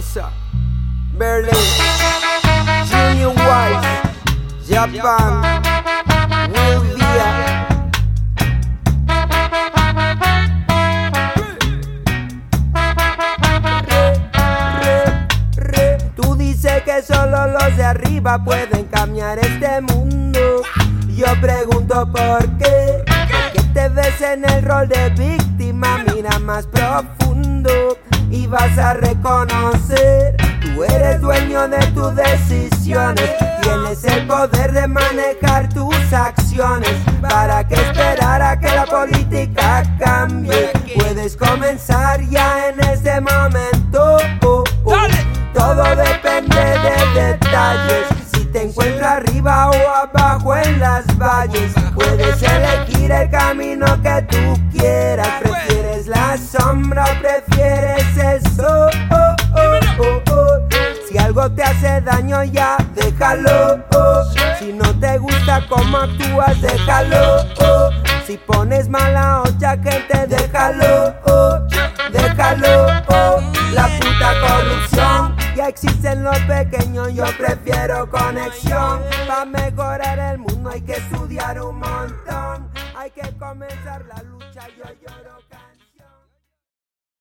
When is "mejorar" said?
79.44-80.18